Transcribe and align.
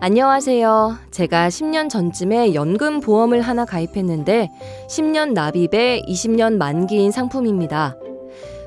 안녕하세요. 0.00 0.96
제가 1.10 1.48
10년 1.48 1.90
전쯤에 1.90 2.54
연금 2.54 3.00
보험을 3.00 3.40
하나 3.40 3.64
가입했는데 3.64 4.48
10년 4.88 5.32
납입에 5.32 6.02
20년 6.06 6.56
만기인 6.56 7.10
상품입니다. 7.10 7.96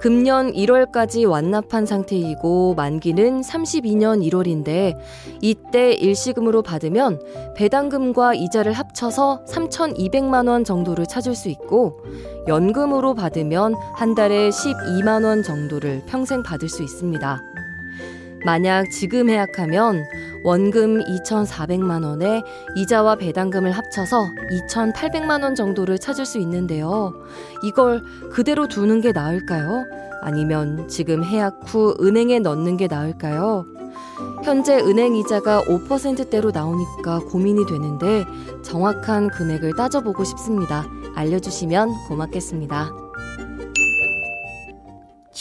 금년 0.00 0.52
1월까지 0.52 1.26
완납한 1.26 1.86
상태이고 1.86 2.74
만기는 2.74 3.40
32년 3.40 4.22
1월인데 4.22 4.98
이때 5.40 5.94
일시금으로 5.94 6.60
받으면 6.60 7.18
배당금과 7.56 8.34
이자를 8.34 8.74
합쳐서 8.74 9.46
3,200만 9.48 10.46
원 10.46 10.62
정도를 10.62 11.06
찾을 11.06 11.34
수 11.34 11.48
있고 11.48 12.00
연금으로 12.48 13.14
받으면 13.14 13.74
한 13.94 14.14
달에 14.14 14.50
12만 14.50 15.24
원 15.24 15.42
정도를 15.42 16.02
평생 16.06 16.42
받을 16.42 16.68
수 16.68 16.82
있습니다. 16.82 17.40
만약 18.44 18.90
지금 18.90 19.30
해약하면 19.30 20.04
원금 20.44 21.00
2,400만 21.00 22.04
원에 22.04 22.42
이자와 22.76 23.16
배당금을 23.16 23.72
합쳐서 23.72 24.28
2,800만 24.68 25.42
원 25.42 25.54
정도를 25.54 25.98
찾을 25.98 26.26
수 26.26 26.38
있는데요. 26.38 27.14
이걸 27.62 28.02
그대로 28.30 28.68
두는 28.68 29.00
게 29.00 29.12
나을까요? 29.12 29.84
아니면 30.22 30.86
지금 30.88 31.24
해약 31.24 31.60
후 31.66 31.96
은행에 32.00 32.40
넣는 32.40 32.76
게 32.76 32.86
나을까요? 32.86 33.66
현재 34.44 34.76
은행 34.76 35.16
이자가 35.16 35.62
5%대로 35.62 36.50
나오니까 36.50 37.20
고민이 37.20 37.66
되는데 37.66 38.24
정확한 38.62 39.30
금액을 39.30 39.74
따져보고 39.76 40.24
싶습니다. 40.24 40.84
알려주시면 41.14 41.90
고맙겠습니다. 42.08 43.03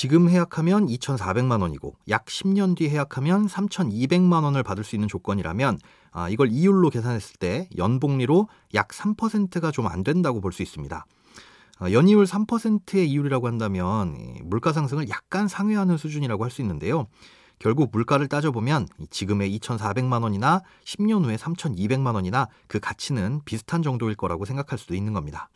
지금 0.04 0.30
해약하면 0.30 0.88
2,400만 0.88 1.62
원이고 1.62 1.96
약 2.10 2.26
10년 2.26 2.76
뒤 2.76 2.90
해약하면 2.90 3.48
3,200만 3.48 4.44
원을 4.44 4.62
받을 4.62 4.84
수 4.84 4.98
있는 4.98 5.08
조건이라면 5.08 5.80
아, 6.12 6.28
이걸 6.28 6.50
이율로 6.52 6.90
계산했을 6.90 7.38
때 7.40 7.70
연복리로 7.78 8.50
약 8.74 8.90
3%가 8.90 9.72
좀 9.72 9.88
안 9.88 10.04
된다고 10.04 10.42
볼 10.42 10.52
수 10.52 10.62
있습니다. 10.62 11.06
아, 11.80 11.92
연이율 11.94 12.26
3%의 12.26 13.10
이율이라고 13.10 13.48
한다면 13.48 14.36
물가 14.44 14.74
상승을 14.74 15.08
약간 15.08 15.48
상회하는 15.48 15.96
수준이라고 15.96 16.44
할 16.44 16.52
수 16.52 16.62
있는데요. 16.62 17.08
결국 17.58 17.92
물가를 17.94 18.28
따져보면 18.28 18.90
지금의 19.10 19.58
2,400만 19.58 20.24
원이나 20.24 20.64
10년 20.84 21.24
후에 21.24 21.38
3,200만 21.38 22.14
원이나 22.14 22.50
그 22.68 22.82
가치는 22.82 23.40
비슷한 23.46 23.82
정도일 23.82 24.16
거라고 24.16 24.44
생각할 24.44 24.78
수도 24.78 24.96
있는 24.96 25.14
겁니다. 25.14 25.48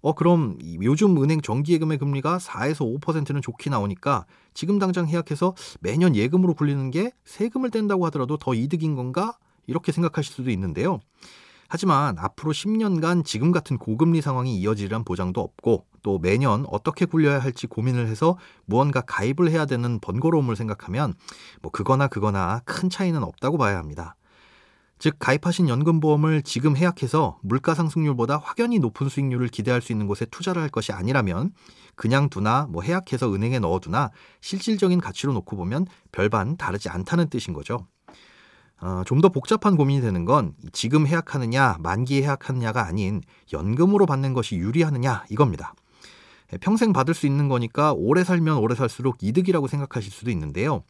어 0.00 0.14
그럼 0.14 0.58
요즘 0.82 1.20
은행 1.22 1.40
정기예금의 1.40 1.98
금리가 1.98 2.38
4에서 2.38 3.00
5%는 3.00 3.42
좋게 3.42 3.70
나오니까 3.70 4.26
지금 4.54 4.78
당장 4.78 5.06
해약해서 5.08 5.54
매년 5.80 6.14
예금으로 6.14 6.54
굴리는 6.54 6.90
게 6.90 7.12
세금을 7.24 7.70
뗀다고 7.70 8.06
하더라도 8.06 8.36
더 8.36 8.54
이득인 8.54 8.94
건가? 8.94 9.38
이렇게 9.66 9.92
생각하실 9.92 10.34
수도 10.34 10.50
있는데요. 10.50 11.00
하지만 11.68 12.18
앞으로 12.18 12.52
10년간 12.52 13.24
지금 13.26 13.52
같은 13.52 13.76
고금리 13.76 14.22
상황이 14.22 14.56
이어지리란 14.58 15.04
보장도 15.04 15.40
없고 15.40 15.84
또 16.02 16.18
매년 16.18 16.64
어떻게 16.70 17.04
굴려야 17.04 17.40
할지 17.40 17.66
고민을 17.66 18.08
해서 18.08 18.38
무언가 18.64 19.02
가입을 19.02 19.50
해야 19.50 19.66
되는 19.66 20.00
번거로움을 20.00 20.56
생각하면 20.56 21.12
뭐 21.60 21.70
그거나 21.70 22.08
그거나 22.08 22.62
큰 22.64 22.88
차이는 22.88 23.22
없다고 23.22 23.58
봐야 23.58 23.76
합니다. 23.76 24.16
즉 24.98 25.16
가입하신 25.18 25.68
연금보험을 25.68 26.42
지금 26.42 26.76
해약해서 26.76 27.38
물가 27.42 27.74
상승률보다 27.74 28.38
확연히 28.38 28.78
높은 28.78 29.08
수익률을 29.08 29.48
기대할 29.48 29.80
수 29.80 29.92
있는 29.92 30.06
곳에 30.06 30.24
투자를 30.26 30.60
할 30.60 30.68
것이 30.68 30.92
아니라면 30.92 31.52
그냥 31.94 32.28
두나 32.28 32.66
뭐 32.70 32.82
해약해서 32.82 33.32
은행에 33.32 33.58
넣어두나 33.58 34.10
실질적인 34.40 35.00
가치로 35.00 35.32
놓고 35.32 35.56
보면 35.56 35.86
별반 36.12 36.56
다르지 36.56 36.88
않다는 36.88 37.28
뜻인 37.28 37.54
거죠. 37.54 37.86
어, 38.80 39.02
좀 39.04 39.20
더 39.20 39.28
복잡한 39.28 39.76
고민이 39.76 40.00
되는 40.00 40.24
건 40.24 40.54
지금 40.72 41.06
해약하느냐 41.06 41.78
만기에 41.80 42.22
해약하느냐가 42.22 42.86
아닌 42.86 43.20
연금으로 43.52 44.06
받는 44.06 44.32
것이 44.34 44.56
유리하느냐 44.56 45.24
이겁니다. 45.30 45.74
평생 46.60 46.92
받을 46.92 47.12
수 47.14 47.26
있는 47.26 47.48
거니까 47.48 47.92
오래 47.92 48.24
살면 48.24 48.58
오래 48.58 48.74
살수록 48.74 49.18
이득이라고 49.20 49.66
생각하실 49.66 50.10
수도 50.10 50.30
있는데요. 50.30 50.82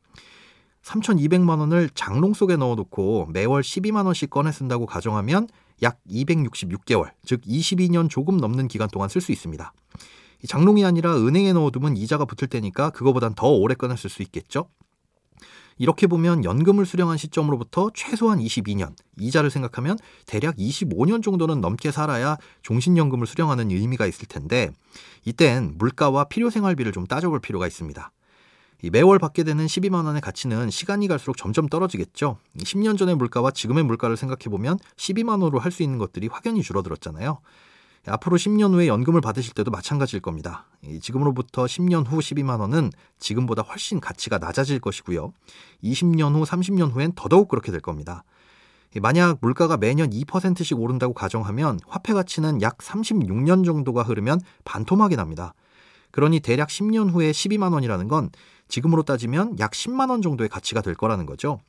3,200만 0.83 1.59
원을 1.59 1.91
장롱 1.95 2.35
속에 2.35 2.57
넣어놓고 2.57 3.27
매월 3.33 3.63
12만 3.63 4.07
원씩 4.07 4.31
꺼내 4.31 4.53
쓴다고 4.53 4.87
가정하면 4.87 5.49
약 5.83 5.99
266개월, 6.11 7.11
즉 7.25 7.41
22년 7.43 8.09
조금 8.09 8.37
넘는 8.39 8.69
기간 8.69 8.89
동안 8.89 9.09
쓸 9.09 9.21
수 9.21 9.33
있습니다. 9.33 9.73
장롱이 10.47 10.85
아니라 10.85 11.17
은행에 11.17 11.53
넣어두면 11.53 11.97
이자가 11.97 12.25
붙을 12.25 12.49
테니까 12.49 12.91
그거보단 12.91 13.35
더 13.35 13.49
오래 13.49 13.75
꺼내 13.75 13.97
쓸 13.97 14.09
수 14.09 14.23
있겠죠? 14.23 14.69
이렇게 15.79 16.07
보면 16.07 16.45
연금을 16.45 16.85
수령한 16.87 17.17
시점으로부터 17.17 17.91
최소한 17.95 18.39
22년, 18.41 18.95
이자를 19.19 19.51
생각하면 19.51 19.97
대략 20.27 20.57
25년 20.57 21.23
정도는 21.23 21.61
넘게 21.61 21.93
살아야 21.93 22.37
종신연금을 22.63 23.27
수령하는 23.27 23.71
의미가 23.71 24.07
있을 24.07 24.27
텐데 24.27 24.71
이땐 25.25 25.75
물가와 25.79 26.25
필요생활비를 26.25 26.93
좀 26.93 27.07
따져볼 27.07 27.41
필요가 27.41 27.67
있습니다. 27.67 28.11
매월 28.85 29.19
받게 29.19 29.43
되는 29.43 29.67
12만 29.67 30.07
원의 30.07 30.21
가치는 30.21 30.71
시간이 30.71 31.09
갈수록 31.09 31.37
점점 31.37 31.69
떨어지겠죠. 31.69 32.39
10년 32.59 32.97
전의 32.97 33.17
물가와 33.17 33.51
지금의 33.51 33.85
물가를 33.85 34.17
생각해 34.17 34.45
보면 34.51 34.79
12만 34.97 35.31
원으로 35.31 35.59
할 35.59 35.73
수 35.73 35.83
있는 35.83 35.99
것들이 35.99 36.29
확연히 36.29 36.63
줄어들었잖아요. 36.63 37.41
앞으로 38.07 38.37
10년 38.37 38.73
후에 38.73 38.87
연금을 38.87 39.21
받으실 39.21 39.53
때도 39.53 39.71
마찬가지일 39.71 40.23
겁니다. 40.23 40.67
지금으로부터 41.03 41.65
10년 41.65 42.07
후 42.07 42.19
12만 42.19 42.61
원은 42.61 42.91
지금보다 43.19 43.63
훨씬 43.63 44.01
가치가 44.01 44.39
낮아질 44.39 44.79
것이고요. 44.79 45.33
20년 45.85 46.35
후, 46.35 46.45
30년 46.45 46.93
후엔 46.95 47.13
더더욱 47.17 47.49
그렇게 47.49 47.71
될 47.71 47.81
겁니다. 47.81 48.25
만약 49.03 49.39
물가가 49.43 49.77
매년 49.77 50.09
2%씩 50.09 50.79
오른다고 50.79 51.13
가정하면 51.13 51.81
화폐 51.87 52.15
가치는 52.15 52.63
약 52.63 52.79
36년 52.79 53.67
정도가 53.67 54.05
흐르면 54.05 54.41
반토막이 54.65 55.17
납니다. 55.17 55.53
그러니 56.11 56.41
대략 56.41 56.69
10년 56.69 57.13
후에 57.13 57.31
12만 57.31 57.73
원이라는 57.73 58.09
건 58.09 58.31
지금으로 58.69 59.03
따지면 59.03 59.59
약 59.59 59.73
10만 59.73 60.11
원 60.11 60.23
정도의 60.23 60.49
가치가 60.49 60.81
될 60.81 60.95
거라는 60.95 61.27
거죠. 61.27 61.61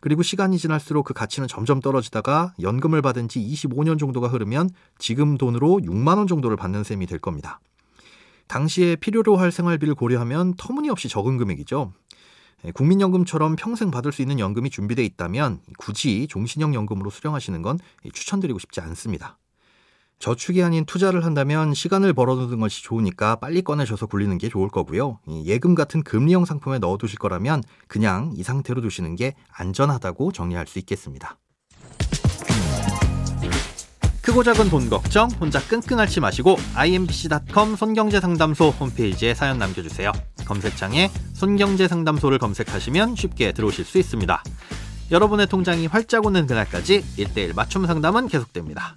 그리고 0.00 0.22
시간이 0.22 0.58
지날수록 0.58 1.04
그 1.04 1.14
가치는 1.14 1.46
점점 1.46 1.80
떨어지다가 1.80 2.54
연금을 2.60 3.02
받은 3.02 3.28
지 3.28 3.40
25년 3.40 3.98
정도가 3.98 4.28
흐르면 4.28 4.70
지금 4.98 5.36
돈으로 5.36 5.80
6만 5.82 6.16
원 6.16 6.26
정도를 6.26 6.56
받는 6.56 6.84
셈이 6.84 7.06
될 7.06 7.18
겁니다. 7.18 7.60
당시에 8.46 8.96
필요로 8.96 9.36
할 9.36 9.52
생활비를 9.52 9.94
고려하면 9.94 10.54
터무니없이 10.56 11.08
적은 11.08 11.36
금액이죠. 11.36 11.92
예, 12.64 12.72
국민연금처럼 12.72 13.56
평생 13.56 13.90
받을 13.90 14.12
수 14.12 14.22
있는 14.22 14.38
연금이 14.38 14.70
준비되어 14.70 15.04
있다면 15.04 15.60
굳이 15.78 16.26
종신형 16.28 16.74
연금으로 16.74 17.10
수령하시는 17.10 17.62
건 17.62 17.78
추천드리고 18.12 18.58
싶지 18.58 18.80
않습니다. 18.80 19.38
저축이 20.20 20.62
아닌 20.62 20.84
투자를 20.84 21.24
한다면 21.24 21.72
시간을 21.72 22.12
벌어두는 22.12 22.60
것이 22.60 22.82
좋으니까 22.82 23.36
빨리 23.36 23.62
꺼내셔서 23.62 24.04
굴리는 24.04 24.36
게 24.36 24.50
좋을 24.50 24.68
거고요. 24.68 25.18
예금 25.46 25.74
같은 25.74 26.02
금리형 26.02 26.44
상품에 26.44 26.78
넣어두실 26.78 27.18
거라면 27.18 27.62
그냥 27.88 28.30
이 28.36 28.42
상태로 28.42 28.82
두시는 28.82 29.16
게 29.16 29.34
안전하다고 29.50 30.32
정리할 30.32 30.66
수 30.66 30.78
있겠습니다. 30.78 31.38
크고 34.20 34.42
작은 34.42 34.68
돈 34.68 34.90
걱정 34.90 35.30
혼자 35.40 35.58
끙끙 35.58 35.98
앓지 35.98 36.20
마시고 36.20 36.56
imbc.com 36.74 37.74
손경제상담소 37.74 38.68
홈페이지에 38.68 39.32
사연 39.32 39.58
남겨주세요. 39.58 40.12
검색창에 40.44 41.10
손경제상담소를 41.32 42.38
검색하시면 42.38 43.16
쉽게 43.16 43.52
들어오실 43.52 43.86
수 43.86 43.96
있습니다. 43.96 44.42
여러분의 45.10 45.46
통장이 45.46 45.86
활짝 45.86 46.26
오는 46.26 46.46
그날까지 46.46 47.02
1대1 47.16 47.56
맞춤 47.56 47.86
상담은 47.86 48.28
계속됩니다. 48.28 48.96